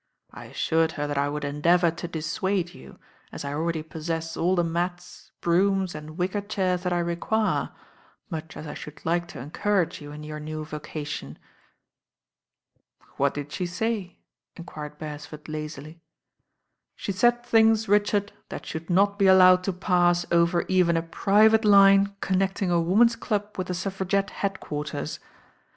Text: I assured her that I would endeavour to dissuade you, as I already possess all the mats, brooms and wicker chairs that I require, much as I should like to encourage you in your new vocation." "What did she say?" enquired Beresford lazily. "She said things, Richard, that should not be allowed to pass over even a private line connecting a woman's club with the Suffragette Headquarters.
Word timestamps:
I 0.31 0.45
assured 0.45 0.93
her 0.93 1.05
that 1.05 1.17
I 1.19 1.29
would 1.29 1.45
endeavour 1.45 1.91
to 1.91 2.07
dissuade 2.07 2.73
you, 2.73 2.97
as 3.31 3.45
I 3.45 3.53
already 3.53 3.83
possess 3.83 4.35
all 4.35 4.55
the 4.55 4.63
mats, 4.63 5.29
brooms 5.41 5.93
and 5.93 6.17
wicker 6.17 6.41
chairs 6.41 6.81
that 6.81 6.91
I 6.91 6.97
require, 6.97 7.69
much 8.27 8.57
as 8.57 8.65
I 8.65 8.73
should 8.73 9.05
like 9.05 9.27
to 9.27 9.39
encourage 9.39 10.01
you 10.01 10.11
in 10.11 10.23
your 10.23 10.39
new 10.39 10.65
vocation." 10.65 11.37
"What 13.17 13.35
did 13.35 13.51
she 13.51 13.67
say?" 13.67 14.17
enquired 14.55 14.97
Beresford 14.97 15.47
lazily. 15.47 16.01
"She 16.95 17.11
said 17.11 17.45
things, 17.45 17.87
Richard, 17.87 18.31
that 18.49 18.65
should 18.65 18.89
not 18.89 19.19
be 19.19 19.27
allowed 19.27 19.63
to 19.65 19.71
pass 19.71 20.25
over 20.31 20.65
even 20.67 20.97
a 20.97 21.03
private 21.03 21.63
line 21.63 22.15
connecting 22.21 22.71
a 22.71 22.81
woman's 22.81 23.15
club 23.15 23.55
with 23.55 23.67
the 23.67 23.75
Suffragette 23.75 24.31
Headquarters. 24.31 25.19